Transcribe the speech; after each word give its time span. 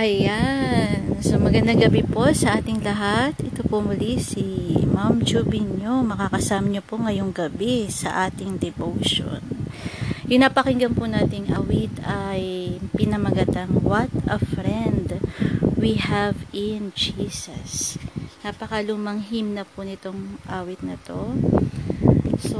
Ayan. 0.00 1.20
So, 1.20 1.36
magandang 1.36 1.84
gabi 1.84 2.00
po 2.00 2.24
sa 2.32 2.56
ating 2.56 2.80
lahat. 2.80 3.36
Ito 3.44 3.68
po 3.68 3.84
muli 3.84 4.16
si 4.16 4.72
Ma'am 4.88 5.20
Jubinyo. 5.20 6.00
Makakasama 6.08 6.72
niyo 6.72 6.80
po 6.80 6.96
ngayong 6.96 7.36
gabi 7.36 7.84
sa 7.92 8.24
ating 8.24 8.56
devotion. 8.56 9.49
Yung 10.30 10.46
napakinggan 10.46 10.94
po 10.94 11.10
nating 11.10 11.50
awit 11.50 11.90
ay 12.06 12.78
pinamagatang 12.94 13.82
What 13.82 14.14
a 14.30 14.38
Friend 14.38 15.18
We 15.74 15.98
Have 15.98 16.46
in 16.54 16.94
Jesus. 16.94 17.98
Napakalumang 18.46 19.26
hymn 19.26 19.58
na 19.58 19.66
po 19.66 19.82
nitong 19.82 20.38
awit 20.46 20.86
na 20.86 21.02
to. 21.02 21.34
So, 22.38 22.58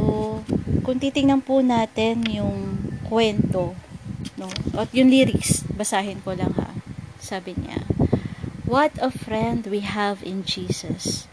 kung 0.83 0.99
titingnan 0.99 1.47
po 1.47 1.63
natin 1.63 2.27
yung 2.27 2.91
kwento, 3.07 3.79
no? 4.35 4.51
At 4.75 4.91
yung 4.91 5.07
lyrics, 5.07 5.63
basahin 5.71 6.27
ko 6.27 6.35
lang 6.35 6.51
ha 6.59 6.75
sabi 7.23 7.55
niya, 7.55 7.87
What 8.67 8.99
a 8.99 9.15
friend 9.15 9.71
we 9.71 9.87
have 9.87 10.27
in 10.27 10.43
Jesus. 10.43 11.31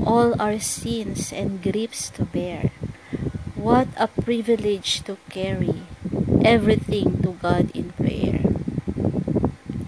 All 0.00 0.32
our 0.40 0.56
sins 0.56 1.28
and 1.28 1.60
griefs 1.60 2.08
to 2.16 2.24
bear. 2.24 2.72
What 3.68 3.92
a 4.00 4.08
privilege 4.08 5.04
to 5.04 5.20
carry 5.28 5.84
everything 6.40 7.20
to 7.20 7.36
God 7.36 7.68
in 7.76 7.92
prayer. 8.00 8.40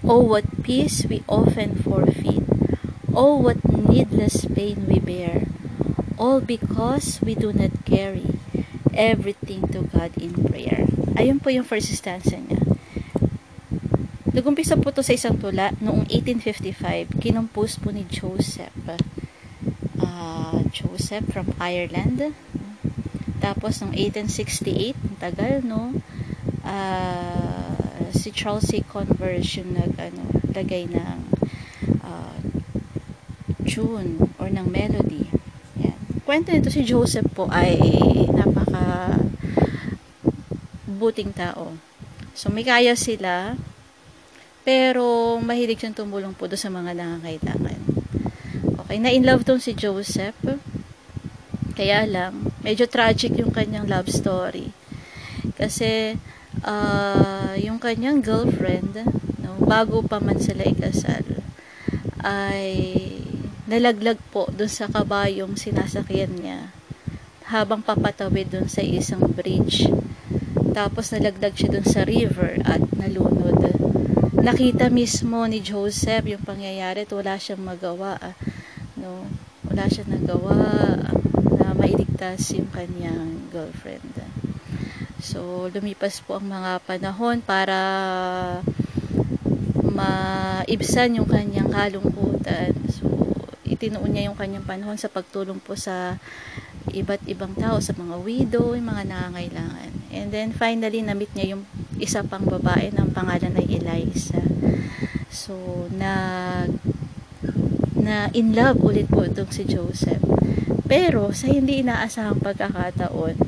Oh, 0.04 0.20
what 0.20 0.44
peace 0.60 1.08
we 1.08 1.24
often 1.24 1.80
forfeit. 1.80 2.44
Oh, 3.16 3.40
what 3.40 3.64
needless 3.64 4.44
pain 4.44 4.84
we 4.84 5.00
bear. 5.00 5.48
All 6.20 6.44
because 6.44 7.24
we 7.24 7.32
do 7.32 7.56
not 7.56 7.72
carry 7.88 8.36
everything 8.92 9.64
to 9.72 9.88
God 9.88 10.12
in 10.20 10.36
prayer. 10.36 10.84
Ayun 11.16 11.40
po 11.40 11.48
yung 11.48 11.64
first 11.64 11.88
stanza 11.96 12.36
niya. 12.36 12.60
Nagumpisa 14.28 14.76
po 14.76 14.92
to 14.92 15.00
sa 15.00 15.16
isang 15.16 15.40
tula 15.40 15.72
noong 15.80 16.04
1855. 16.12 17.16
Kinumpos 17.16 17.80
po 17.80 17.96
ni 17.96 18.04
Joseph. 18.12 18.76
Uh, 19.96 20.68
Joseph 20.68 21.32
from 21.32 21.56
Ireland. 21.56 22.36
Tapos 23.40 23.80
noong 23.80 23.96
1868, 23.96 24.94
ang 24.94 25.16
tagal 25.18 25.52
no, 25.64 25.96
uh, 26.62 28.06
si 28.12 28.30
Charles 28.30 28.68
C. 28.68 28.84
Converse 28.84 29.64
yung 29.64 29.74
nag, 29.74 29.96
ano, 29.96 30.24
lagay 30.52 30.86
ng 30.86 31.18
uh, 32.04 32.38
tune 33.64 34.30
or 34.36 34.52
ng 34.52 34.68
melody. 34.68 35.26
Yan. 35.80 35.96
Kwento 36.28 36.52
nito 36.52 36.68
si 36.68 36.84
Joseph 36.84 37.26
po 37.32 37.48
ay 37.48 37.80
napaka 38.30 39.16
buting 40.84 41.32
tao. 41.32 41.74
So 42.36 42.52
may 42.52 42.62
kaya 42.62 42.92
sila 42.92 43.56
pero, 44.60 45.40
mahilig 45.40 45.80
siyang 45.80 45.96
tumulong 45.96 46.36
po 46.36 46.44
sa 46.52 46.68
mga 46.68 46.92
nangangailangan. 46.92 47.80
Okay, 48.84 48.98
na-in 49.00 49.24
love 49.24 49.42
tong 49.48 49.62
si 49.62 49.72
Joseph. 49.72 50.36
Kaya 51.72 52.04
lang, 52.04 52.49
medyo 52.60 52.88
tragic 52.88 53.36
yung 53.36 53.52
kanyang 53.52 53.88
love 53.88 54.08
story. 54.08 54.72
Kasi, 55.56 56.16
uh, 56.64 57.54
yung 57.60 57.80
kanyang 57.80 58.20
girlfriend, 58.24 59.04
no, 59.40 59.60
bago 59.64 60.00
pa 60.04 60.20
man 60.20 60.40
sila 60.40 60.64
ikasal, 60.64 61.24
ay 62.20 62.76
nalaglag 63.64 64.20
po 64.34 64.50
doon 64.52 64.68
sa 64.68 64.90
kabayong 64.90 65.56
sinasakyan 65.56 66.36
niya 66.36 66.74
habang 67.50 67.82
papatawid 67.82 68.50
doon 68.50 68.68
sa 68.70 68.84
isang 68.84 69.24
bridge. 69.30 69.88
Tapos 70.70 71.10
nalaglag 71.10 71.58
siya 71.58 71.78
doon 71.78 71.86
sa 71.86 72.06
river 72.06 72.62
at 72.62 72.82
nalunod 72.94 73.60
nakita 74.40 74.88
mismo 74.88 75.44
ni 75.44 75.60
Joseph 75.60 76.24
yung 76.24 76.40
pangyayari 76.40 77.04
at 77.04 77.12
wala 77.12 77.36
siyang 77.36 77.60
magawa 77.60 78.16
ah. 78.16 78.32
no 78.96 79.28
wala 79.68 79.84
siyang 79.84 80.16
nagawa 80.16 80.56
na 81.36 81.39
mailigtas 82.20 82.52
yung 82.52 82.68
kanyang 82.68 83.48
girlfriend 83.48 84.04
so 85.24 85.72
lumipas 85.72 86.20
po 86.20 86.36
ang 86.36 86.52
mga 86.52 86.84
panahon 86.84 87.40
para 87.40 87.80
maibsan 89.80 91.16
yung 91.16 91.24
kanyang 91.24 91.72
kalungkutan 91.72 92.76
so 92.92 93.08
itinuon 93.64 94.12
niya 94.12 94.28
yung 94.28 94.36
kanyang 94.36 94.68
panahon 94.68 95.00
sa 95.00 95.08
pagtulong 95.08 95.64
po 95.64 95.80
sa 95.80 96.20
iba't 96.92 97.24
ibang 97.24 97.56
tao 97.56 97.80
sa 97.80 97.96
mga 97.96 98.18
widow, 98.20 98.74
yung 98.74 98.90
mga 98.90 99.06
nangangailangan. 99.06 99.92
And 100.10 100.28
then 100.34 100.50
finally 100.50 101.00
na-meet 101.00 101.32
niya 101.32 101.54
yung 101.56 101.64
isa 101.96 102.20
pang 102.26 102.44
babae 102.44 102.92
ng 102.92 103.16
pangalan 103.16 103.56
ay 103.56 103.80
Eliza. 103.80 104.42
So, 105.30 105.86
na 105.94 106.12
na 107.94 108.28
in 108.34 108.52
love 108.56 108.82
ulit 108.82 109.06
po 109.06 109.22
itong 109.22 109.54
si 109.54 109.62
Joseph. 109.64 110.20
Pero, 110.90 111.30
sa 111.30 111.46
hindi 111.46 111.86
inaasahang 111.86 112.42
pagkakataon, 112.42 113.38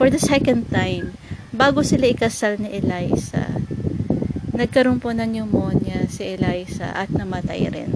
for 0.00 0.08
the 0.08 0.16
second 0.16 0.72
time, 0.72 1.12
bago 1.52 1.84
sila 1.84 2.08
ikasal 2.08 2.56
ni 2.56 2.80
Eliza, 2.80 3.60
nagkaroon 4.56 4.96
po 4.96 5.12
ng 5.12 5.28
pneumonia 5.28 6.08
si 6.08 6.24
Eliza 6.32 6.96
at 6.96 7.12
namatay 7.12 7.68
rin. 7.68 7.92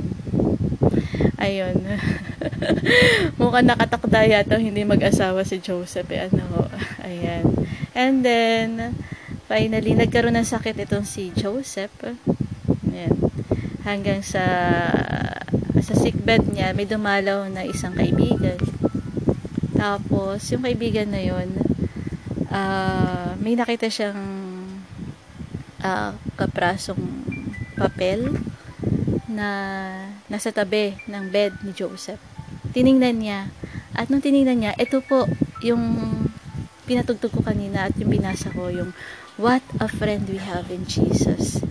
Ayun. 1.41 1.81
Mukhang 3.41 3.73
nakatakda 3.73 4.29
yata 4.29 4.61
hindi 4.61 4.85
mag-asawa 4.85 5.41
si 5.49 5.59
Joseph. 5.59 6.13
Eh, 6.13 6.29
ano, 6.29 6.69
ayan. 7.09 7.49
And 7.97 8.21
then, 8.21 8.93
Finally, 9.53 9.93
nagkaroon 10.01 10.41
ng 10.41 10.49
sakit 10.49 10.81
itong 10.89 11.05
si 11.05 11.29
Joseph. 11.37 11.93
Ayan. 12.89 13.13
Hanggang 13.85 14.25
sa 14.25 14.41
sa 15.77 15.93
sickbed 15.93 16.49
niya, 16.49 16.73
may 16.73 16.89
dumalaw 16.89 17.53
na 17.53 17.69
isang 17.69 17.93
kaibigan. 17.93 18.57
Tapos, 19.83 20.47
yung 20.55 20.63
kaibigan 20.63 21.11
na 21.11 21.19
yun, 21.19 21.59
uh, 22.55 23.35
may 23.43 23.59
nakita 23.59 23.91
siyang 23.91 24.23
uh, 25.83 26.15
kaprasong 26.39 27.03
papel 27.75 28.31
na 29.27 29.49
nasa 30.31 30.55
tabi 30.55 30.95
ng 31.11 31.35
bed 31.35 31.67
ni 31.67 31.75
Joseph. 31.75 32.23
Tiningnan 32.71 33.19
niya. 33.19 33.51
At 33.91 34.07
nung 34.07 34.23
tiningnan 34.23 34.63
niya, 34.63 34.73
ito 34.79 35.03
po 35.03 35.27
yung 35.67 35.83
pinatugtog 36.87 37.35
ko 37.35 37.43
kanina 37.43 37.91
at 37.91 37.99
yung 37.99 38.15
binasa 38.15 38.55
ko, 38.55 38.71
yung 38.71 38.95
What 39.41 39.65
a 39.81 39.89
friend 39.89 40.29
we 40.29 40.37
have 40.37 40.69
in 40.69 40.85
Jesus. 40.85 41.65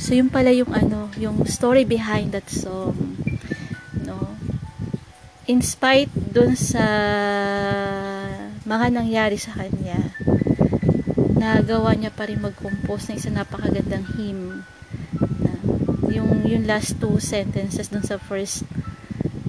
So, 0.00 0.16
yung 0.16 0.32
pala 0.32 0.48
yung 0.48 0.72
ano, 0.72 1.12
yung 1.20 1.44
story 1.44 1.84
behind 1.84 2.32
that 2.32 2.48
song. 2.48 3.20
In 5.46 5.62
spite 5.62 6.10
dun 6.10 6.58
sa 6.58 6.82
mga 8.66 8.86
nangyari 8.90 9.38
sa 9.38 9.54
kanya, 9.54 10.10
nagawa 11.38 11.94
niya 11.94 12.10
pa 12.10 12.26
rin 12.26 12.42
mag-compose 12.42 13.14
ng 13.14 13.16
isang 13.22 13.38
napakagandang 13.38 14.10
hymn. 14.18 14.66
Na, 15.38 15.54
yung, 16.10 16.42
yung 16.42 16.66
last 16.66 16.98
two 16.98 17.22
sentences 17.22 17.94
dun 17.94 18.02
sa 18.02 18.18
first, 18.18 18.66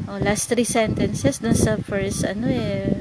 oh, 0.05 0.21
last 0.21 0.53
three 0.53 0.69
sentences 0.69 1.41
dun 1.41 1.57
sa 1.57 1.81
first, 1.81 2.21
ano 2.21 2.45
eh, 2.45 2.93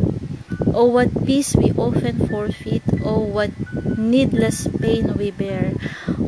Oh, 0.77 0.93
what 0.93 1.09
peace 1.25 1.57
we 1.57 1.73
often 1.73 2.29
forfeit. 2.29 2.85
Oh, 3.01 3.25
what 3.25 3.49
needless 3.97 4.69
pain 4.81 5.17
we 5.17 5.33
bear. 5.33 5.73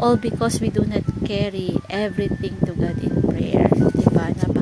All 0.01 0.17
because 0.17 0.61
we 0.61 0.73
do 0.73 0.89
not 0.89 1.05
carry 1.29 1.77
everything 1.93 2.57
to 2.65 2.73
God 2.73 2.97
in 2.97 3.21
prayer. 3.29 3.69
Diba? 3.69 4.33
Ayan. 4.33 4.58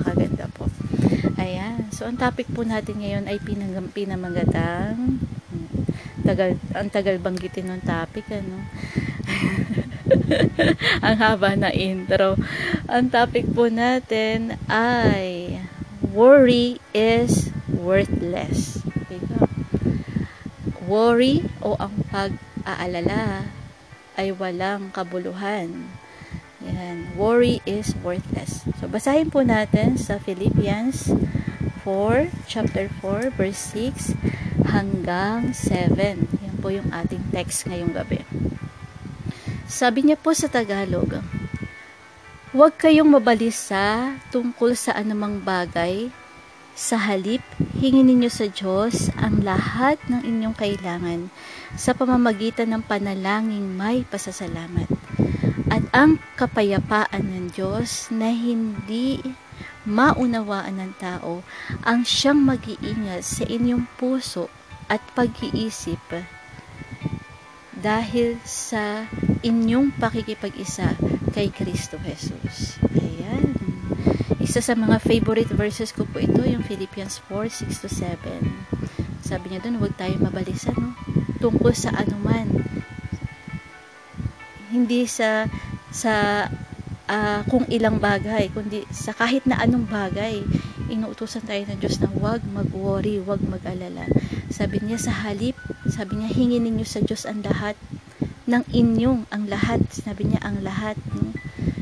Ang 2.06 2.22
topic 2.22 2.46
po 2.54 2.62
natin 2.62 3.02
ngayon 3.02 3.26
ay 3.26 3.42
pinang, 3.42 3.90
pinamagatang 3.90 5.18
tagal, 6.22 6.54
ang 6.70 6.86
tagal 6.86 7.18
banggitin 7.18 7.66
ng 7.66 7.82
topic, 7.82 8.30
ano? 8.30 8.62
ang 11.06 11.16
haba 11.18 11.58
na 11.58 11.74
intro. 11.74 12.38
Ang 12.86 13.10
topic 13.10 13.50
po 13.50 13.66
natin 13.66 14.54
ay 14.70 15.58
worry 16.14 16.78
is 16.94 17.50
worthless. 17.74 18.86
Diba? 19.10 19.50
Worry 20.86 21.42
o 21.58 21.74
ang 21.74 22.06
pag-aalala 22.14 23.50
ay 24.14 24.30
walang 24.30 24.94
kabuluhan. 24.94 25.90
Yan. 26.62 27.18
Worry 27.18 27.58
is 27.66 27.98
worthless. 27.98 28.62
So, 28.78 28.86
basahin 28.86 29.34
po 29.34 29.42
natin 29.42 29.98
sa 29.98 30.22
Philippians 30.22 31.10
4, 31.10 31.45
chapter 32.50 32.90
4, 32.98 33.30
verse 33.38 33.62
6 33.70 34.18
hanggang 34.66 35.54
7. 35.54 36.18
Yan 36.42 36.56
po 36.58 36.74
yung 36.74 36.90
ating 36.90 37.22
text 37.30 37.62
ngayong 37.70 37.94
gabi. 37.94 38.26
Sabi 39.70 40.10
niya 40.10 40.18
po 40.18 40.34
sa 40.34 40.50
Tagalog, 40.50 41.22
Huwag 42.50 42.74
kayong 42.74 43.06
mabalisa 43.06 44.18
tungkol 44.34 44.74
sa 44.74 44.98
anumang 44.98 45.38
bagay 45.44 46.10
sa 46.74 46.98
halip, 46.98 47.40
hingin 47.78 48.10
ninyo 48.10 48.30
sa 48.34 48.50
Diyos 48.50 49.08
ang 49.14 49.46
lahat 49.46 50.02
ng 50.10 50.26
inyong 50.26 50.56
kailangan 50.58 51.30
sa 51.78 51.94
pamamagitan 51.94 52.74
ng 52.74 52.82
panalangin 52.82 53.78
may 53.78 54.02
pasasalamat. 54.02 54.90
At 55.70 55.86
ang 55.94 56.18
kapayapaan 56.34 57.30
ng 57.30 57.46
Diyos 57.54 58.10
na 58.10 58.34
hindi 58.34 59.22
maunawaan 59.86 60.82
ng 60.82 60.92
tao 60.98 61.46
ang 61.86 62.02
siyang 62.02 62.42
mag-iingat 62.42 63.22
sa 63.22 63.46
inyong 63.46 63.86
puso 63.96 64.50
at 64.90 64.98
pag-iisip 65.14 66.02
dahil 67.78 68.34
sa 68.42 69.06
inyong 69.46 69.94
pakikipag-isa 69.94 70.98
kay 71.30 71.54
Kristo 71.54 72.02
Jesus. 72.02 72.82
Ayan. 72.98 73.54
Isa 74.42 74.58
sa 74.58 74.74
mga 74.74 74.98
favorite 74.98 75.52
verses 75.54 75.94
ko 75.94 76.02
po 76.08 76.18
ito, 76.18 76.42
yung 76.42 76.66
Philippians 76.66 77.22
4, 77.30 77.66
6 77.70 77.86
7. 77.86 79.22
Sabi 79.22 79.52
niya 79.52 79.62
doon, 79.62 79.78
huwag 79.82 79.94
tayo 79.94 80.18
mabalisa, 80.18 80.74
no? 80.74 80.94
Tungkol 81.38 81.74
sa 81.74 81.94
anuman. 81.94 82.46
Hindi 84.70 85.06
sa 85.06 85.46
sa 85.92 86.46
uh, 87.06 87.40
kung 87.46 87.64
ilang 87.70 87.98
bagay, 88.02 88.50
kundi 88.50 88.82
sa 88.90 89.14
kahit 89.14 89.46
na 89.46 89.58
anong 89.62 89.86
bagay, 89.86 90.42
inuutosan 90.90 91.46
tayo 91.46 91.66
ng 91.66 91.78
Diyos 91.82 91.98
na 91.98 92.10
huwag 92.10 92.42
mag-worry, 92.46 93.18
huwag 93.22 93.42
mag-alala. 93.42 94.06
Sabi 94.50 94.82
niya 94.82 94.98
sa 94.98 95.12
halip, 95.26 95.58
sabi 95.90 96.18
niya, 96.18 96.30
hingin 96.30 96.66
ninyo 96.66 96.86
sa 96.86 97.02
Diyos 97.02 97.26
ang 97.26 97.42
lahat 97.42 97.74
ng 98.46 98.62
inyong, 98.70 99.26
ang 99.34 99.50
lahat. 99.50 99.82
Sabi 99.90 100.30
niya, 100.30 100.40
ang 100.46 100.62
lahat. 100.62 100.94
No? 101.10 101.34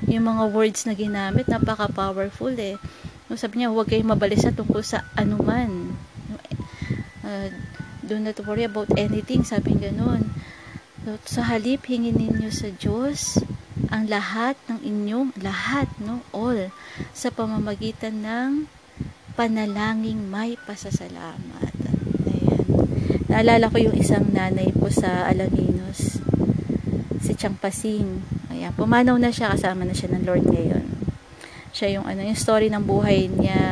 Yung 0.08 0.24
mga 0.24 0.44
words 0.52 0.88
na 0.88 0.96
ginamit, 0.96 1.44
napaka-powerful 1.48 2.56
eh. 2.56 2.80
No, 3.28 3.36
sabi 3.36 3.60
niya, 3.60 3.72
huwag 3.72 3.88
kayong 3.88 4.16
mabalisa 4.16 4.52
tungkol 4.52 4.80
sa 4.80 5.04
anuman. 5.16 5.92
No, 6.28 6.36
uh, 7.24 7.48
do 8.04 8.16
not 8.20 8.36
worry 8.44 8.64
about 8.64 8.88
anything, 8.96 9.44
sabi 9.44 9.76
ganun. 9.76 10.32
So, 11.04 11.40
sa 11.40 11.40
halip, 11.52 11.84
hingin 11.84 12.16
ninyo 12.16 12.48
sa 12.48 12.72
Diyos 12.72 13.44
ang 13.94 14.10
lahat 14.10 14.58
ng 14.66 14.82
inyong, 14.82 15.38
lahat, 15.38 15.86
no, 16.02 16.26
all, 16.34 16.74
sa 17.14 17.30
pamamagitan 17.30 18.26
ng 18.26 18.66
panalangin 19.38 20.18
may 20.26 20.58
pasasalamat. 20.66 21.70
Ayan. 22.26 22.66
Naalala 23.30 23.70
ko 23.70 23.78
yung 23.78 23.94
isang 23.94 24.34
nanay 24.34 24.74
po 24.74 24.90
sa 24.90 25.30
Alaminos, 25.30 26.18
si 27.22 27.38
Chang 27.38 27.54
Pasing. 27.54 28.18
Ayan, 28.50 28.74
pumanaw 28.74 29.14
na 29.14 29.30
siya, 29.30 29.54
kasama 29.54 29.86
na 29.86 29.94
siya 29.94 30.10
ng 30.10 30.26
Lord 30.26 30.42
ngayon. 30.50 30.86
Siya 31.70 31.94
yung, 31.94 32.06
ano, 32.10 32.26
yung 32.26 32.38
story 32.38 32.74
ng 32.74 32.82
buhay 32.82 33.30
niya, 33.30 33.62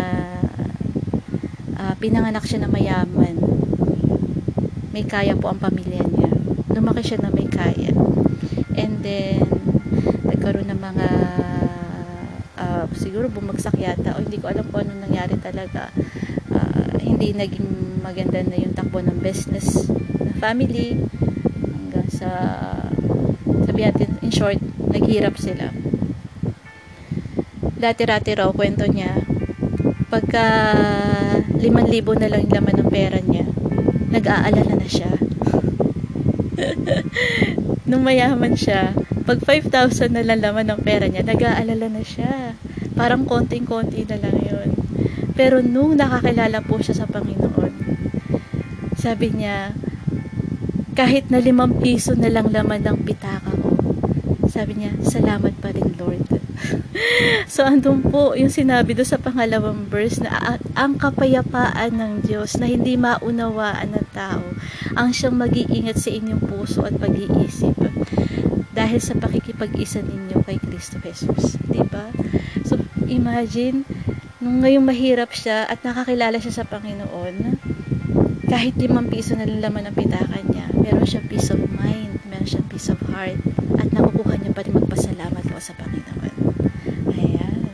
uh, 1.83 1.95
pinanganak 1.99 2.47
siya 2.47 2.63
na 2.63 2.71
mayaman. 2.71 3.43
May 4.95 5.03
kaya 5.03 5.35
po 5.35 5.51
ang 5.51 5.59
pamilya 5.59 6.07
niya. 6.07 6.31
Lumaki 6.71 7.03
siya 7.03 7.27
na 7.27 7.35
may 7.35 7.51
kaya. 7.51 7.91
And 8.79 9.03
then, 9.03 9.63
nagkaroon 10.43 10.75
ng 10.75 10.83
mga 10.83 11.09
uh, 12.59 12.85
siguro 12.99 13.31
bumagsak 13.31 13.79
yata 13.79 14.19
o 14.19 14.27
hindi 14.27 14.43
ko 14.43 14.51
alam 14.51 14.67
kung 14.75 14.83
ano 14.83 15.07
nangyari 15.07 15.39
talaga. 15.39 15.95
Uh, 16.51 16.99
hindi 16.99 17.31
naging 17.31 18.03
maganda 18.03 18.43
na 18.43 18.59
yung 18.59 18.75
takbo 18.75 18.99
ng 18.99 19.23
business 19.23 19.87
ng 19.87 20.35
family. 20.43 20.99
Hanggang 21.63 22.11
sa 22.11 22.29
sabi 23.71 23.87
natin 23.87 24.19
in 24.19 24.35
short 24.35 24.59
naghirap 24.91 25.39
sila. 25.39 25.71
Dati-rati 27.79 28.35
raw 28.35 28.51
kwento 28.51 28.83
niya 28.91 29.23
pagka 30.11 30.75
5,000 31.55 32.19
na 32.19 32.31
lang 32.35 32.51
laman 32.51 32.83
ng 32.83 32.91
pera 32.91 33.23
niya 33.23 33.47
nag-aalala 34.11 34.75
na 34.75 34.89
siya. 34.91 35.15
Nung 37.89 38.03
mayaman 38.03 38.59
siya 38.59 38.91
pag 39.23 39.39
5,000 39.39 40.11
na 40.11 40.27
laman 40.27 40.67
ng 40.71 40.81
pera 40.83 41.07
niya, 41.07 41.23
nag-aalala 41.23 41.87
na 41.87 42.03
siya. 42.03 42.59
Parang 42.99 43.23
konting-konti 43.25 44.05
na 44.11 44.19
lang 44.19 44.37
yun. 44.43 44.69
Pero 45.33 45.65
nung 45.65 45.97
nakakilala 45.97 46.61
po 46.61 46.83
siya 46.83 47.03
sa 47.03 47.07
Panginoon, 47.09 47.73
sabi 48.99 49.33
niya, 49.35 49.73
kahit 50.93 51.33
na 51.33 51.41
limang 51.41 51.81
piso 51.81 52.13
na 52.13 52.29
lang 52.29 52.53
laman 52.53 52.85
ng 52.85 52.99
pitaka 53.07 53.49
ko, 53.49 53.73
sabi 54.53 54.77
niya, 54.77 54.93
salamat 55.01 55.57
pa 55.63 55.73
rin 55.73 55.97
Lord. 55.97 56.29
so 57.53 57.65
andun 57.65 58.05
po 58.05 58.37
yung 58.37 58.53
sinabi 58.53 58.93
do 58.93 59.03
sa 59.03 59.17
pangalawang 59.17 59.89
verse 59.89 60.21
na 60.21 60.61
ang 60.77 61.01
kapayapaan 61.01 61.97
ng 61.97 62.13
Diyos 62.29 62.61
na 62.61 62.69
hindi 62.69 62.95
maunawaan 63.01 63.97
ng 63.97 64.07
tao 64.13 64.45
ang 64.95 65.11
siyang 65.11 65.41
mag-iingat 65.41 65.99
sa 65.99 66.13
inyong 66.13 66.43
puso 66.45 66.85
at 66.85 66.95
pag-iisip 67.01 67.75
dahil 68.73 69.01
sa 69.01 69.15
pakikipag-isa 69.17 70.01
ninyo 70.01 70.41
kay 70.49 70.57
Kristo 70.57 70.97
Jesus. 71.01 71.61
ba? 71.61 71.73
Diba? 71.73 72.07
So, 72.65 72.81
imagine, 73.05 73.85
nung 74.41 74.65
ngayong 74.65 74.85
mahirap 74.85 75.31
siya 75.33 75.69
at 75.69 75.85
nakakilala 75.85 76.41
siya 76.41 76.65
sa 76.65 76.69
Panginoon, 76.69 77.61
kahit 78.49 78.77
limang 78.77 79.09
piso 79.09 79.33
na 79.33 79.49
laman 79.49 79.89
ang 79.89 79.97
pitakan 79.97 80.45
niya, 80.53 80.69
meron 80.77 81.09
siyang 81.09 81.29
peace 81.29 81.49
of 81.53 81.61
mind, 81.73 82.21
meron 82.29 82.49
siyang 82.49 82.69
peace 82.69 82.93
of 82.93 83.01
heart, 83.09 83.41
at 83.81 83.89
nakukuha 83.93 84.37
niya 84.41 84.53
pa 84.53 84.61
rin 84.61 84.77
magpasalamat 84.77 85.45
po 85.47 85.57
sa 85.57 85.73
Panginoon. 85.79 86.35
Ayan. 87.17 87.65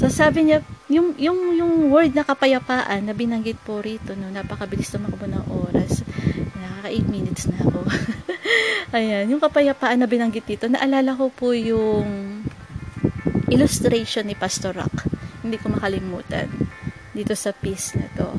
So, 0.00 0.08
sabi 0.08 0.48
niya, 0.48 0.64
yung, 0.86 1.18
yung, 1.18 1.38
yung 1.58 1.72
word 1.90 2.14
na 2.14 2.24
kapayapaan 2.24 3.04
na 3.04 3.12
binanggit 3.12 3.58
po 3.60 3.84
rito, 3.84 4.14
no, 4.14 4.32
napakabilis 4.32 4.88
tumakbo 4.88 5.26
ng 5.28 5.44
oras, 5.50 6.05
nakaka 6.86 7.10
8 7.10 7.10
minutes 7.10 7.42
na 7.50 7.58
ako. 7.66 7.80
Ayan, 8.96 9.24
yung 9.34 9.42
kapayapaan 9.42 9.98
na 9.98 10.08
binanggit 10.08 10.46
dito, 10.46 10.70
naalala 10.70 11.18
ko 11.18 11.28
po 11.34 11.50
yung 11.50 12.06
illustration 13.50 14.26
ni 14.26 14.38
Pastor 14.38 14.78
Rock. 14.78 15.10
Hindi 15.42 15.58
ko 15.58 15.74
makalimutan 15.74 16.46
dito 17.10 17.34
sa 17.34 17.50
piece 17.50 17.98
na 17.98 18.06
to. 18.14 18.38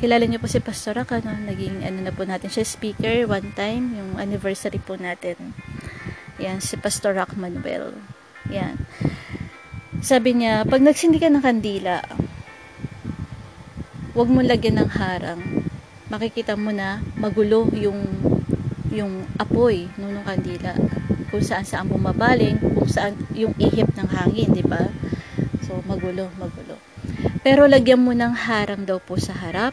Kilala 0.00 0.24
niyo 0.24 0.40
po 0.40 0.48
si 0.48 0.62
Pastor 0.62 0.96
Rock, 0.96 1.20
ano? 1.20 1.34
Naging, 1.34 1.84
ano 1.84 1.98
na 2.00 2.14
po 2.14 2.24
natin 2.24 2.48
siya, 2.48 2.64
speaker 2.64 3.28
one 3.28 3.52
time, 3.52 3.92
yung 3.98 4.16
anniversary 4.16 4.80
po 4.80 4.96
natin. 4.96 5.52
Yan, 6.40 6.62
si 6.62 6.78
Pastor 6.80 7.12
Rock 7.12 7.36
Manuel. 7.36 7.92
Yan. 8.48 8.80
Sabi 10.00 10.32
niya, 10.32 10.64
pag 10.64 10.80
nagsindi 10.80 11.20
ka 11.20 11.28
ng 11.28 11.44
kandila, 11.44 12.00
huwag 14.16 14.28
mo 14.32 14.40
lagyan 14.40 14.80
ng 14.80 14.90
harang. 14.96 15.59
Makikita 16.10 16.58
mo 16.58 16.74
na 16.74 16.98
magulo 17.14 17.70
yung 17.70 18.02
yung 18.90 19.22
apoy 19.38 19.86
no, 19.94 20.10
ng 20.10 20.26
kandila. 20.26 20.74
Kung 21.30 21.38
saan 21.38 21.62
saan 21.62 21.86
bumabaling 21.86 22.58
kung 22.58 22.90
saan 22.90 23.14
yung 23.30 23.54
ihip 23.62 23.94
ng 23.94 24.10
hangin 24.10 24.50
di 24.50 24.66
ba? 24.66 24.90
So 25.62 25.78
magulo 25.86 26.26
magulo. 26.34 26.82
Pero 27.46 27.70
lagyan 27.70 28.02
mo 28.02 28.10
ng 28.10 28.34
harang 28.34 28.82
daw 28.82 28.98
po 28.98 29.22
sa 29.22 29.38
harap. 29.38 29.70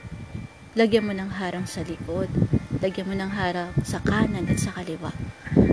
Lagyan 0.77 1.09
mo 1.09 1.13
ng 1.17 1.41
harang 1.41 1.65
sa 1.65 1.81
likod. 1.81 2.29
Lagyan 2.85 3.09
mo 3.09 3.17
ng 3.17 3.33
harang 3.33 3.73
sa 3.81 3.97
kanan 3.97 4.45
at 4.45 4.61
sa 4.61 4.77
kaliwa. 4.77 5.09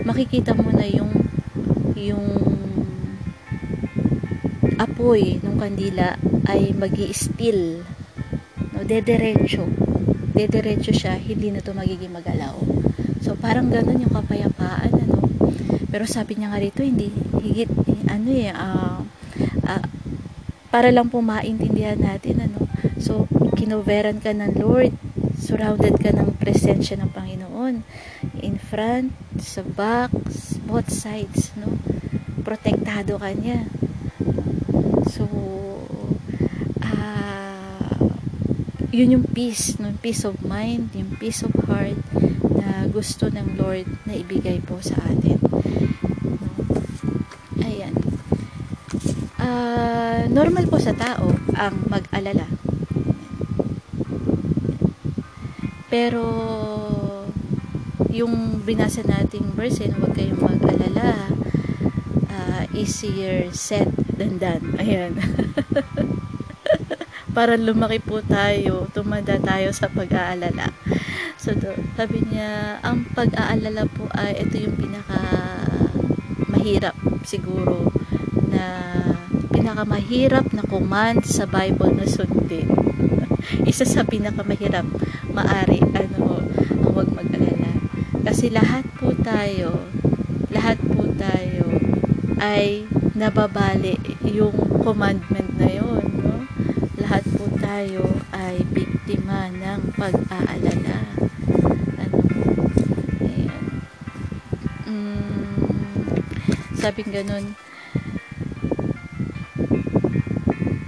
Makikita 0.09 0.57
mo 0.57 0.73
na 0.73 0.89
yung 0.89 1.13
yung 1.93 2.25
apoy 4.81 5.45
ng 5.45 5.61
kandila 5.61 6.17
ay 6.49 6.73
magi 6.73 7.13
spill 7.13 7.85
no 8.75 8.83
dederecho 8.83 9.69
dederecho 10.35 10.91
siya 10.91 11.17
hindi 11.17 11.55
na 11.55 11.63
to 11.63 11.71
magiging 11.73 12.11
magalaw 12.11 12.59
So, 13.25 13.33
parang 13.41 13.73
ganun 13.73 14.05
yung 14.05 14.13
kapayapaan, 14.13 14.93
ano. 14.93 15.17
Pero 15.89 16.05
sabi 16.05 16.37
niya 16.37 16.53
nga 16.53 16.61
rito, 16.61 16.85
hindi, 16.85 17.09
higit, 17.41 17.73
ano 18.05 18.29
eh, 18.29 18.53
uh, 18.53 19.01
uh, 19.65 19.85
para 20.69 20.93
lang 20.93 21.09
po 21.09 21.25
maintindihan 21.25 21.97
natin, 21.97 22.45
ano. 22.45 22.69
So, 23.01 23.25
kinoveran 23.57 24.21
ka 24.21 24.37
ng 24.37 24.61
Lord, 24.61 24.93
surrounded 25.41 25.97
ka 26.05 26.13
ng 26.13 26.37
presensya 26.37 27.01
ng 27.01 27.17
Panginoon. 27.17 27.81
In 28.45 28.61
front, 28.61 29.17
sa 29.41 29.65
back, 29.65 30.13
both 30.69 30.93
sides, 30.93 31.57
no. 31.57 31.81
Protektado 32.45 33.17
ka 33.17 33.33
niya. 33.33 33.73
So, 35.09 35.25
ah, 36.85 36.93
uh, 36.93 38.13
yun 38.95 39.19
yung 39.19 39.27
peace, 39.27 39.75
no? 39.83 39.91
peace 39.99 40.23
of 40.23 40.39
mind, 40.47 40.95
yung 40.95 41.19
peace 41.19 41.43
of 41.43 41.51
heart, 41.67 41.99
na 42.47 42.87
gusto 42.87 43.27
ng 43.27 43.59
Lord 43.59 43.91
na 44.07 44.15
ibigay 44.15 44.63
po 44.63 44.79
sa 44.79 44.95
atin. 45.03 45.43
Ayan. 47.59 47.95
Uh, 49.35 50.31
normal 50.31 50.71
po 50.71 50.79
sa 50.79 50.95
tao 50.95 51.35
ang 51.59 51.75
mag-alala. 51.91 52.47
Pero 55.91 56.23
yung 58.15 58.63
binasa 58.63 59.03
nating 59.03 59.59
verse, 59.59 59.83
eh, 59.83 59.91
huwag 59.91 60.15
kayong 60.15 60.39
mag-alala. 60.39 61.35
Uh, 62.31 62.63
easier 62.79 63.51
said 63.51 63.91
than 64.15 64.39
done. 64.39 64.79
Ayan. 64.79 65.19
Para 67.35 67.59
lumaki 67.59 67.99
po 67.99 68.23
tayo, 68.23 68.87
tumanda 68.95 69.37
tayo 69.43 69.75
sa 69.75 69.91
pag-aalala. 69.91 70.71
So, 71.35 71.53
do, 71.53 71.75
sabi 71.99 72.23
niya, 72.31 72.79
ang 72.81 73.11
pag-aalala 73.11 73.91
po 73.91 74.07
ay 74.15 74.47
ito 74.47 74.55
yung 74.57 74.79
pinaka 74.79 75.21
pinakamahirap 76.65 76.97
siguro 77.29 77.93
na 78.49 78.65
pinakamahirap 79.53 80.57
na 80.57 80.65
command 80.65 81.21
sa 81.29 81.45
Bible 81.45 81.93
na 81.93 82.09
sundin. 82.09 82.73
Isa 83.69 83.85
sa 83.85 84.01
pinakamahirap 84.01 84.89
maari 85.29 85.85
ano 85.93 86.41
ang 86.81 86.93
wag 86.97 87.13
mag-alala. 87.13 87.85
Kasi 88.25 88.49
lahat 88.49 88.89
po 88.97 89.13
tayo, 89.21 89.85
lahat 90.49 90.81
po 90.81 91.05
tayo 91.21 91.69
ay 92.41 92.89
nababali 93.13 94.01
yung 94.25 94.57
commandment? 94.81 95.44
Lahat 97.05 97.21
po 97.37 97.45
tayo 97.61 98.17
ay 98.33 98.65
biktima 98.73 99.53
ng 99.53 99.93
pag-aalala. 99.93 101.05
Ano? 102.01 102.17
Ayan. 103.21 103.65
Mm, 104.89 105.69
sabing 106.81 107.13
ganun, 107.13 107.53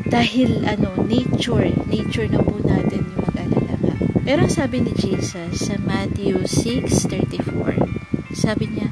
dahil 0.09 0.65
ano, 0.65 1.05
nature, 1.05 1.69
nature 1.85 2.33
na 2.33 2.41
po 2.41 2.65
natin 2.65 3.05
yung 3.13 3.21
mag-alala 3.21 3.77
nga. 3.77 3.95
Pero 4.25 4.49
sabi 4.49 4.89
ni 4.89 4.97
Jesus 4.97 5.69
sa 5.69 5.77
Matthew 5.77 6.49
6.34, 6.49 8.33
sabi 8.33 8.73
niya, 8.73 8.89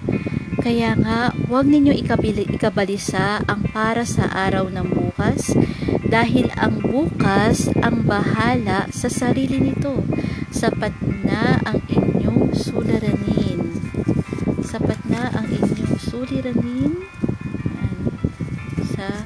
kaya 0.65 0.97
nga, 0.97 1.29
huwag 1.45 1.69
ninyo 1.69 1.93
ikabili, 1.93 2.49
ikabalisa 2.49 3.45
ang 3.45 3.69
para 3.69 4.09
sa 4.09 4.33
araw 4.33 4.73
ng 4.73 4.89
bukas, 4.97 5.53
dahil 6.09 6.49
ang 6.57 6.81
bukas 6.81 7.69
ang 7.85 8.09
bahala 8.09 8.89
sa 8.89 9.13
sarili 9.13 9.61
nito, 9.61 10.01
sapat 10.49 10.97
na 11.21 11.61
ang 11.69 11.85
inyong 11.93 12.57
suliranin. 12.57 13.77
Sapat 14.65 15.05
na 15.05 15.29
ang 15.37 15.53
inyong 15.53 16.01
suliranin 16.01 17.05
sa 18.97 19.21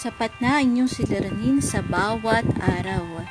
Sapat 0.00 0.32
na 0.40 0.64
inyong 0.64 0.88
siliranin 0.88 1.60
sa 1.60 1.84
bawat 1.84 2.46
araw. 2.56 3.26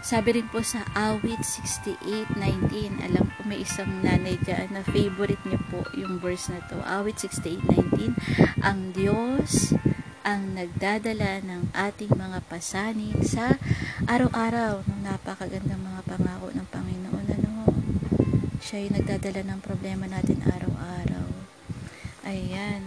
Sabi 0.00 0.40
rin 0.40 0.48
po 0.48 0.64
sa 0.64 0.80
awit 0.96 1.44
68.19, 1.44 3.04
alam 3.04 3.28
ko 3.36 3.40
may 3.44 3.60
isang 3.60 4.00
nanay 4.00 4.40
dyan 4.40 4.72
na 4.72 4.80
favorite 4.80 5.44
niya 5.44 5.60
po 5.68 5.84
yung 5.92 6.16
verse 6.16 6.48
na 6.48 6.64
to. 6.72 6.80
Awit 6.80 7.20
68.19, 7.20 8.16
ang 8.64 8.96
Diyos 8.96 9.76
ang 10.24 10.56
nagdadala 10.56 11.44
ng 11.44 11.72
ating 11.72 12.12
mga 12.12 12.44
pasanin 12.48 13.16
sa 13.24 13.56
araw-araw 14.08 14.84
ng 14.88 15.00
napakagandang 15.04 15.80
mga 15.80 16.00
pangako 16.08 16.48
ng 16.52 16.68
Panginoon. 16.68 17.26
Ano? 17.36 17.52
Siya 18.60 18.84
yung 18.84 18.96
nagdadala 19.00 19.44
ng 19.48 19.60
problema 19.64 20.08
natin 20.08 20.44
araw-araw. 20.44 21.28
Ayan. 22.24 22.84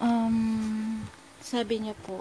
Um, 0.00 1.04
sabi 1.40 1.84
niya 1.84 1.96
po, 2.00 2.20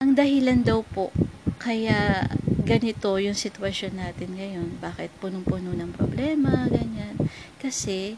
ang 0.00 0.16
dahilan 0.16 0.64
daw 0.64 0.80
po, 0.80 1.12
kaya 1.60 2.24
ganito 2.64 3.20
yung 3.20 3.36
sitwasyon 3.36 4.00
natin 4.00 4.32
ngayon. 4.32 4.80
Bakit 4.80 5.12
punong-puno 5.20 5.76
ng 5.76 5.92
problema, 5.92 6.64
ganyan. 6.72 7.20
Kasi, 7.60 8.16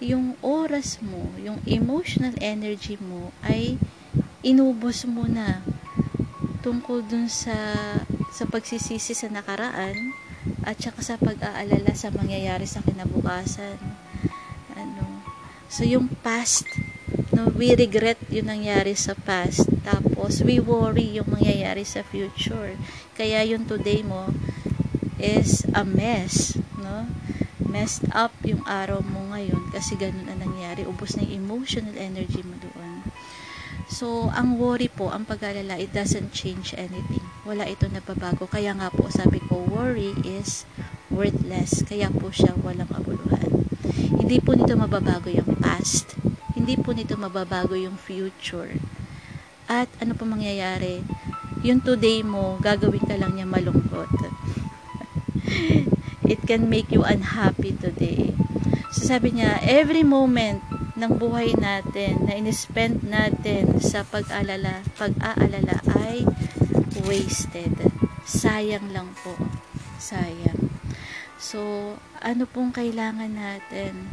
yung 0.00 0.32
oras 0.40 0.96
mo, 1.04 1.28
yung 1.36 1.60
emotional 1.68 2.32
energy 2.40 2.96
mo, 2.96 3.36
ay 3.44 3.76
inubos 4.40 5.04
mo 5.04 5.28
na 5.28 5.60
tungkol 6.64 7.04
dun 7.04 7.28
sa 7.28 7.52
sa 8.32 8.48
pagsisisi 8.48 9.12
sa 9.12 9.28
nakaraan 9.28 10.16
at 10.64 10.80
saka 10.80 11.04
sa 11.04 11.20
pag-aalala 11.20 11.92
sa 11.92 12.08
mangyayari 12.08 12.64
sa 12.64 12.80
kinabukasan. 12.80 13.76
Ano? 14.72 15.20
So, 15.68 15.84
yung 15.84 16.08
past 16.24 16.64
no, 17.40 17.48
we 17.56 17.72
regret 17.72 18.20
yung 18.28 18.52
nangyari 18.52 18.92
sa 18.92 19.16
past. 19.16 19.64
Tapos, 19.80 20.44
we 20.44 20.60
worry 20.60 21.16
yung 21.16 21.32
mangyayari 21.32 21.88
sa 21.88 22.04
future. 22.04 22.76
Kaya 23.16 23.40
yung 23.48 23.64
today 23.64 24.04
mo 24.04 24.28
is 25.16 25.64
a 25.72 25.80
mess, 25.80 26.60
no? 26.76 27.08
Messed 27.64 28.04
up 28.12 28.36
yung 28.44 28.60
araw 28.68 29.00
mo 29.00 29.32
ngayon 29.32 29.72
kasi 29.72 29.96
ganun 29.96 30.28
ang 30.28 30.44
nangyari. 30.44 30.84
Ubus 30.84 31.16
na 31.16 31.24
yung 31.24 31.48
emotional 31.48 31.96
energy 31.96 32.44
mo 32.44 32.60
doon. 32.60 33.08
So, 33.90 34.28
ang 34.36 34.60
worry 34.60 34.86
po, 34.92 35.10
ang 35.10 35.24
pag-alala, 35.24 35.80
it 35.80 35.90
doesn't 35.96 36.36
change 36.36 36.76
anything. 36.76 37.24
Wala 37.48 37.66
ito 37.66 37.88
nababago. 37.88 38.46
Kaya 38.46 38.76
nga 38.76 38.92
po, 38.92 39.08
sabi 39.08 39.40
ko, 39.48 39.64
worry 39.66 40.12
is 40.22 40.68
worthless. 41.10 41.82
Kaya 41.88 42.12
po 42.12 42.30
siya 42.30 42.54
walang 42.60 42.86
kabuluhan. 42.86 43.66
Hindi 44.14 44.38
po 44.38 44.54
nito 44.54 44.78
mababago 44.78 45.32
yung 45.32 45.58
past 45.58 46.29
hindi 46.54 46.74
po 46.78 46.94
nito 46.94 47.14
mababago 47.14 47.78
yung 47.78 47.98
future. 48.00 48.74
At 49.70 49.86
ano 50.02 50.18
pa 50.18 50.26
mangyayari? 50.26 51.02
Yung 51.62 51.84
today 51.84 52.26
mo, 52.26 52.58
gagawin 52.58 53.06
ka 53.06 53.14
lang 53.14 53.36
niya 53.36 53.46
malungkot. 53.46 54.10
It 56.32 56.46
can 56.46 56.70
make 56.70 56.94
you 56.94 57.06
unhappy 57.06 57.74
today. 57.74 58.34
So 58.90 59.06
sabi 59.06 59.38
niya, 59.38 59.62
every 59.62 60.02
moment 60.02 60.62
ng 61.00 61.16
buhay 61.16 61.56
natin 61.56 62.28
na 62.28 62.36
inispend 62.36 63.00
natin 63.06 63.80
sa 63.80 64.04
pag-alala, 64.04 64.84
pag-aalala 65.00 65.80
ay 65.96 66.28
wasted. 67.06 67.72
Sayang 68.26 68.92
lang 68.92 69.08
po. 69.24 69.32
Sayang. 69.96 70.68
So, 71.40 71.94
ano 72.20 72.44
pong 72.44 72.76
kailangan 72.76 73.32
natin? 73.32 74.12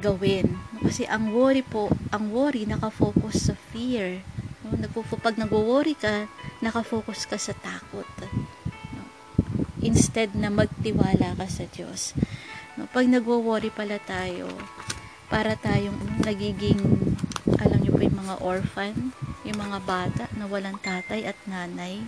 Gawin. 0.00 0.56
Kasi 0.80 1.04
ang 1.04 1.30
worry 1.30 1.60
po, 1.60 1.92
ang 2.10 2.32
worry 2.32 2.64
nakafocus 2.64 3.52
sa 3.52 3.54
fear. 3.54 4.24
No? 4.64 4.74
Nagpo, 4.74 5.04
pag 5.20 5.36
nagwo-worry 5.36 5.94
ka, 5.94 6.26
nakafocus 6.64 7.28
ka 7.28 7.36
sa 7.36 7.52
takot. 7.52 8.08
No? 8.96 9.04
Instead 9.84 10.32
na 10.32 10.48
magtiwala 10.48 11.36
ka 11.36 11.46
sa 11.46 11.68
Diyos. 11.68 12.16
No? 12.80 12.88
Pag 12.88 13.12
nagwo-worry 13.12 13.68
pala 13.68 14.00
tayo, 14.00 14.48
para 15.30 15.54
tayong 15.54 16.26
nagiging, 16.26 16.80
alam 17.62 17.78
niyo 17.78 17.94
po 17.94 18.02
yung 18.02 18.18
mga 18.18 18.36
orphan, 18.42 19.14
yung 19.46 19.58
mga 19.62 19.78
bata 19.86 20.24
na 20.34 20.50
walang 20.50 20.80
tatay 20.82 21.22
at 21.22 21.38
nanay. 21.46 22.02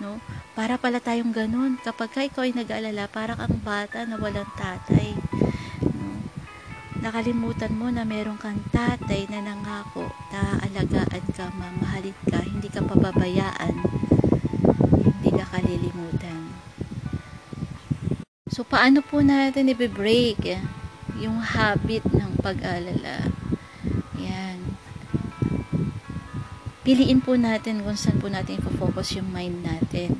No? 0.00 0.22
Para 0.56 0.80
pala 0.80 1.02
tayong 1.02 1.36
ganun. 1.36 1.76
Kapag 1.84 2.08
ka 2.12 2.20
ikaw 2.24 2.48
ay 2.48 2.56
nag-aalala, 2.56 3.12
para 3.12 3.36
kang 3.36 3.60
bata 3.60 4.08
na 4.08 4.16
walang 4.16 4.48
tatay 4.56 5.16
nakalimutan 7.06 7.70
mo 7.70 7.86
na 7.86 8.02
meron 8.02 8.34
kang 8.34 8.58
tatay 8.74 9.30
na 9.30 9.38
nangako 9.38 10.10
na 10.34 10.58
alagaan 10.58 11.22
ka, 11.30 11.54
mamahalin 11.54 12.18
ka, 12.26 12.42
hindi 12.42 12.66
ka 12.66 12.82
pababayaan, 12.82 13.78
hindi 15.06 15.30
ka 15.30 15.46
kalilimutan. 15.54 16.50
So, 18.50 18.66
paano 18.66 19.06
po 19.06 19.22
natin 19.22 19.70
i-break 19.70 20.58
yung 21.22 21.38
habit 21.38 22.02
ng 22.10 22.42
pag-alala? 22.42 23.30
Yan. 24.18 24.74
Piliin 26.82 27.22
po 27.22 27.38
natin 27.38 27.86
kung 27.86 27.94
saan 27.94 28.18
po 28.18 28.26
natin 28.26 28.58
i-focus 28.58 29.14
yung 29.14 29.30
mind 29.30 29.62
natin. 29.62 30.18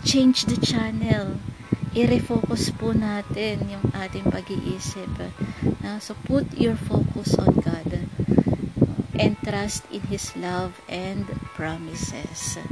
Change 0.00 0.48
the 0.48 0.56
channel 0.56 1.36
i-refocus 1.92 2.72
po 2.72 2.96
natin 2.96 3.68
yung 3.68 3.84
ating 3.92 4.24
pag-iisip. 4.32 5.12
Uh, 5.84 6.00
so, 6.00 6.16
put 6.24 6.48
your 6.56 6.72
focus 6.72 7.36
on 7.36 7.52
God 7.60 8.08
and 9.12 9.36
trust 9.44 9.84
in 9.92 10.00
His 10.08 10.32
love 10.32 10.80
and 10.88 11.28
promises. 11.52 12.56
So, 12.56 12.64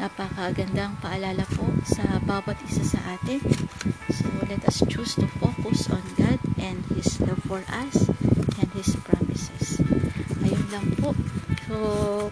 napakagandang 0.00 0.96
paalala 1.04 1.44
po 1.44 1.68
sa 1.84 2.24
bawat 2.24 2.56
isa 2.64 2.88
sa 2.88 3.20
atin. 3.20 3.44
So, 4.16 4.24
let 4.48 4.64
us 4.64 4.80
choose 4.88 5.12
to 5.20 5.28
focus 5.44 5.92
on 5.92 6.00
God 6.16 6.40
and 6.56 6.80
His 6.96 7.20
love 7.20 7.44
for 7.44 7.60
us 7.68 8.08
and 8.56 8.68
His 8.72 8.96
promises. 9.04 9.76
Ayun 10.40 10.66
lang 10.72 10.88
po. 10.96 11.12
So, 11.68 11.76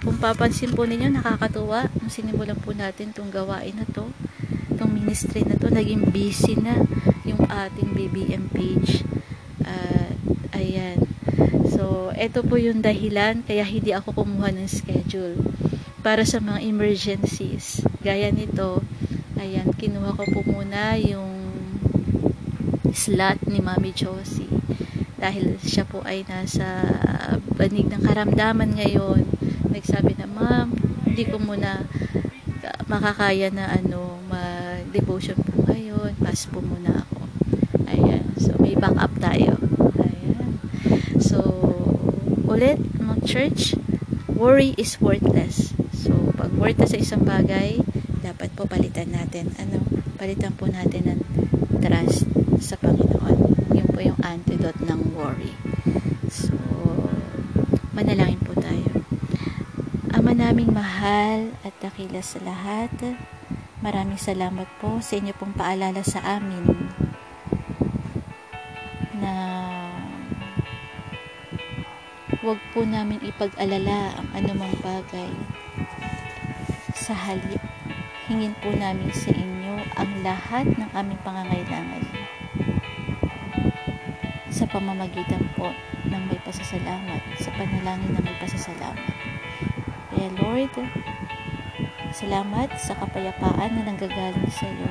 kung 0.01 0.17
papansin 0.17 0.73
po 0.73 0.89
ninyo, 0.89 1.13
nakakatuwa 1.13 1.93
nung 2.01 2.09
sinimulan 2.09 2.57
po 2.57 2.73
natin 2.73 3.13
itong 3.13 3.29
gawain 3.29 3.77
na 3.77 3.85
to 3.93 4.09
ministry 4.99 5.47
na 5.47 5.55
to 5.55 5.71
naging 5.71 6.11
busy 6.11 6.59
na 6.59 6.83
yung 7.23 7.47
ating 7.47 7.95
BBM 7.95 8.51
page. 8.51 9.07
Uh, 9.63 10.11
ayan. 10.51 10.99
So 11.71 12.11
ito 12.19 12.43
po 12.43 12.59
yung 12.59 12.83
dahilan 12.83 13.47
kaya 13.47 13.63
hindi 13.63 13.95
ako 13.95 14.27
kumuha 14.27 14.51
ng 14.51 14.67
schedule. 14.67 15.39
Para 16.03 16.27
sa 16.27 16.43
mga 16.43 16.67
emergencies 16.67 17.87
gaya 18.03 18.35
nito 18.35 18.83
ayan 19.39 19.71
kinuha 19.71 20.19
ko 20.19 20.25
po 20.35 20.41
muna 20.43 20.99
yung 20.99 21.55
slot 22.91 23.39
ni 23.47 23.63
Mami 23.63 23.95
Josie. 23.95 24.51
Dahil 25.19 25.59
siya 25.63 25.87
po 25.87 26.03
ay 26.03 26.27
nasa 26.27 26.83
banig 27.55 27.87
ng 27.87 28.03
karamdaman 28.03 28.75
ngayon. 28.75 29.23
Nagsabi 29.71 30.19
na 30.19 30.27
ma'am 30.27 30.75
hindi 31.07 31.23
ko 31.23 31.39
muna 31.39 31.87
makakaya 32.89 33.53
na 33.53 33.69
ano, 33.69 34.17
ma-devotion 34.89 35.37
po 35.45 35.69
ngayon, 35.69 36.17
pass 36.17 36.49
po 36.49 36.65
muna 36.65 37.05
ako. 37.05 37.29
Ayan. 37.93 38.25
So, 38.41 38.57
may 38.57 38.73
backup 38.73 39.13
tayo. 39.21 39.61
Ayan. 40.01 40.65
So, 41.21 41.45
ulit, 42.49 42.81
mga 42.97 43.21
church, 43.29 43.77
worry 44.33 44.73
is 44.81 44.97
worthless. 44.97 45.77
So, 45.93 46.33
pag 46.41 46.57
worthless 46.57 46.97
sa 46.97 47.05
isang 47.05 47.29
bagay, 47.29 47.85
dapat 48.25 48.49
po 48.57 48.65
palitan 48.65 49.13
natin. 49.13 49.53
Ano? 49.61 49.85
Palitan 50.17 50.57
po 50.57 50.65
natin 50.73 51.05
ng 51.05 51.21
trust 51.85 52.25
sa 52.57 52.81
Panginoon. 52.81 53.69
Yun 53.77 53.89
po 53.93 54.01
yung 54.01 54.17
antidote 54.25 54.89
ng 54.89 55.13
worry. 55.13 55.53
So, 56.33 56.57
manalangin 57.93 58.41
po 58.41 58.57
tayo. 58.57 59.05
Ama 60.17 60.33
naming 60.33 60.73
mahal 60.73 61.53
at 61.61 61.77
dakila 61.85 62.25
sa 62.25 62.41
lahat, 62.41 62.89
maraming 63.89 64.21
salamat 64.21 64.69
po 64.85 65.01
sa 65.01 65.17
inyo 65.17 65.33
pong 65.33 65.57
paalala 65.57 66.05
sa 66.05 66.21
amin 66.37 66.61
na 69.17 69.33
huwag 72.45 72.61
po 72.77 72.85
namin 72.85 73.17
ipag-alala 73.25 74.13
ang 74.21 74.29
anumang 74.37 74.77
bagay. 74.85 75.33
Sa 76.93 77.17
halip, 77.17 77.65
hingin 78.29 78.53
po 78.61 78.69
namin 78.77 79.09
sa 79.09 79.33
inyo 79.33 79.81
ang 79.97 80.13
lahat 80.21 80.69
ng 80.69 80.91
aming 80.93 81.21
pangangailangan 81.25 82.05
sa 84.53 84.69
pamamagitan 84.69 85.49
po 85.57 85.73
ng 86.05 86.23
may 86.29 86.37
pasasalamat, 86.45 87.25
sa 87.41 87.49
panalangin 87.57 88.13
ng 88.13 88.21
may 88.21 88.37
pasasalamat. 88.37 89.17
Kaya 90.13 90.29
Lord, 90.37 90.77
salamat 92.19 92.75
sa 92.75 92.99
kapayapaan 92.99 93.79
na 93.79 93.87
nanggagaling 93.87 94.51
sa 94.51 94.67
iyo 94.67 94.91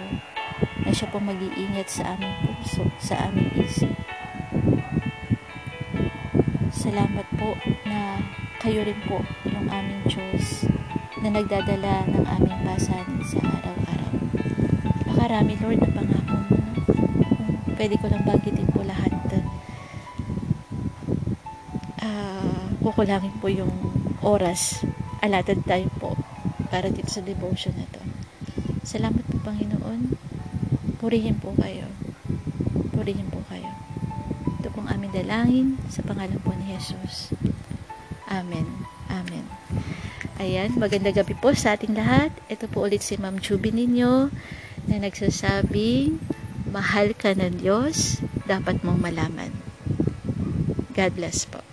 na 0.88 0.96
siya 0.96 1.12
po 1.12 1.20
mag-iingat 1.20 1.92
sa 1.92 2.16
aming 2.16 2.32
puso, 2.40 2.88
sa 3.04 3.28
aming 3.28 3.52
isip. 3.60 3.92
Salamat 6.72 7.28
po 7.36 7.52
na 7.84 8.24
kayo 8.64 8.88
rin 8.88 8.96
po 9.12 9.20
yung 9.44 9.68
aming 9.68 10.08
Diyos 10.08 10.72
na 11.20 11.36
nagdadala 11.36 12.08
ng 12.08 12.24
aming 12.40 12.60
pasanin 12.64 13.20
sa 13.28 13.44
araw-araw. 13.44 14.14
Nakarami 15.12 15.60
Lord 15.60 15.84
na 15.84 15.92
pangako 15.92 16.36
mo. 16.48 16.56
Pwede 17.76 18.00
ko 18.00 18.08
lang 18.08 18.24
bagitin 18.24 18.72
po 18.72 18.88
lahat. 18.88 19.12
Uh, 22.00 22.72
kukulangin 22.80 23.36
po 23.44 23.52
yung 23.52 23.76
oras. 24.24 24.80
Alatad 25.20 25.60
tayo 25.68 25.92
po 26.00 26.16
para 26.78 26.94
dito 26.94 27.10
sa 27.10 27.26
devotion 27.26 27.74
na 27.74 27.90
to. 27.90 27.98
Salamat 28.86 29.26
po 29.26 29.42
Panginoon. 29.42 30.14
Purihin 31.02 31.34
po 31.42 31.50
kayo. 31.58 31.90
Purihin 32.94 33.26
po 33.34 33.42
kayo. 33.50 33.66
Ito 34.62 34.70
pong 34.78 34.86
aming 34.86 35.10
dalangin 35.10 35.82
sa 35.90 36.06
pangalan 36.06 36.38
po 36.38 36.54
ni 36.54 36.78
Jesus. 36.78 37.34
Amen. 38.30 38.70
Amen. 39.10 39.42
Ayan, 40.38 40.78
maganda 40.78 41.10
gabi 41.10 41.34
po 41.34 41.50
sa 41.58 41.74
ating 41.74 41.98
lahat. 41.98 42.30
Ito 42.46 42.70
po 42.70 42.86
ulit 42.86 43.02
si 43.02 43.18
Ma'am 43.18 43.42
Chubby 43.42 43.74
ninyo 43.74 44.30
na 44.86 45.02
nagsasabing, 45.02 46.22
mahal 46.70 47.18
ka 47.18 47.34
ng 47.34 47.58
Diyos, 47.58 48.22
dapat 48.46 48.86
mong 48.86 49.02
malaman. 49.02 49.50
God 50.94 51.12
bless 51.18 51.50
po. 51.50 51.67